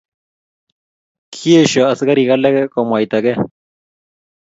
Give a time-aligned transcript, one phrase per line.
[1.33, 3.33] Kiesho askarik alake komwaita ke.